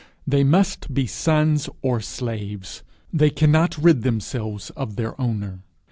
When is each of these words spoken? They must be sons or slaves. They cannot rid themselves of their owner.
They 0.25 0.43
must 0.43 0.91
be 0.95 1.05
sons 1.05 1.69
or 1.83 1.99
slaves. 2.01 2.81
They 3.13 3.29
cannot 3.29 3.77
rid 3.77 4.01
themselves 4.01 4.71
of 4.71 4.95
their 4.95 5.13
owner. 5.21 5.59